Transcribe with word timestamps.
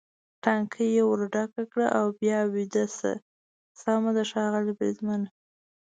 ټانکۍ 0.43 0.87
یې 0.95 1.03
ور 1.07 1.21
ډکه 1.33 1.63
کړه 1.71 1.87
او 1.99 2.05
بیا 2.19 2.39
ویده 2.53 2.85
شه، 2.97 3.11
سمه 3.81 4.11
ده 4.15 4.23
ښاغلی 4.31 4.73
بریدمنه. 4.79 5.29